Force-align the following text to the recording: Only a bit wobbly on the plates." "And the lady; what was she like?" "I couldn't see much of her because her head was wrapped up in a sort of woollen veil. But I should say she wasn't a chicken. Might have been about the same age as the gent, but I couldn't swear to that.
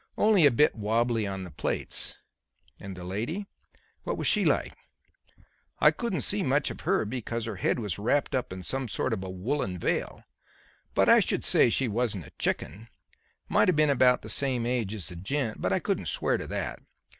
Only 0.17 0.47
a 0.47 0.49
bit 0.49 0.73
wobbly 0.73 1.27
on 1.27 1.43
the 1.43 1.51
plates." 1.51 2.15
"And 2.79 2.97
the 2.97 3.03
lady; 3.03 3.45
what 4.01 4.17
was 4.17 4.25
she 4.25 4.43
like?" 4.43 4.75
"I 5.77 5.91
couldn't 5.91 6.21
see 6.21 6.41
much 6.41 6.71
of 6.71 6.79
her 6.81 7.05
because 7.05 7.45
her 7.45 7.57
head 7.57 7.77
was 7.77 7.99
wrapped 7.99 8.33
up 8.33 8.51
in 8.51 8.61
a 8.61 8.87
sort 8.87 9.13
of 9.13 9.21
woollen 9.23 9.77
veil. 9.77 10.23
But 10.95 11.07
I 11.07 11.19
should 11.19 11.45
say 11.45 11.69
she 11.69 11.87
wasn't 11.87 12.25
a 12.25 12.31
chicken. 12.39 12.87
Might 13.47 13.67
have 13.67 13.75
been 13.75 13.91
about 13.91 14.23
the 14.23 14.29
same 14.31 14.65
age 14.65 14.95
as 14.95 15.09
the 15.09 15.15
gent, 15.15 15.61
but 15.61 15.71
I 15.71 15.77
couldn't 15.77 16.07
swear 16.07 16.35
to 16.39 16.47
that. 16.47 16.79